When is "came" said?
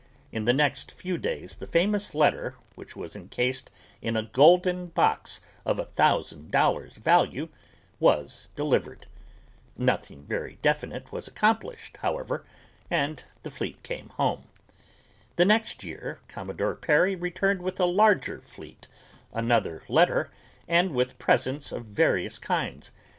13.83-14.09